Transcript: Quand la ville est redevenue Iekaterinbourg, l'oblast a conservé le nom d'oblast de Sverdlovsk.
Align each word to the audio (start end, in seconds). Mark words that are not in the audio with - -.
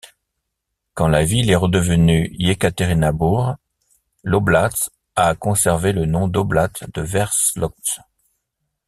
Quand 0.95 1.07
la 1.09 1.23
ville 1.23 1.51
est 1.51 1.55
redevenue 1.55 2.33
Iekaterinbourg, 2.39 3.57
l'oblast 4.23 4.89
a 5.15 5.35
conservé 5.35 5.91
le 5.93 6.07
nom 6.07 6.27
d'oblast 6.27 6.87
de 6.95 7.05
Sverdlovsk. 7.05 7.99